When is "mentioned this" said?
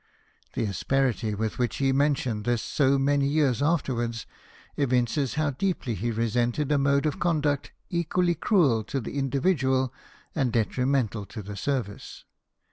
1.91-2.63